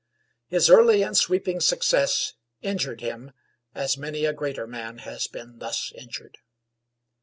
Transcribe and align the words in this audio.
His 0.47 0.67
early 0.67 1.03
and 1.03 1.15
sweeping 1.15 1.59
success 1.59 2.33
injured 2.63 3.01
him 3.01 3.33
as 3.75 3.99
many 3.99 4.25
a 4.25 4.33
greater 4.33 4.65
man 4.65 4.97
has 5.05 5.27
been 5.27 5.59
thus 5.59 5.91
injured. 5.93 6.39